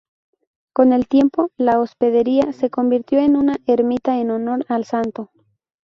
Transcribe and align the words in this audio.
Con 0.73 0.93
el 0.93 1.07
tiempo 1.07 1.51
la 1.57 1.79
hospedería 1.79 2.53
se 2.53 2.71
convirtió 2.71 3.19
en 3.19 3.35
una 3.35 3.57
ermita 3.67 4.17
en 4.19 4.31
honor 4.31 4.65
al 4.67 4.83
Santo. 4.83 5.29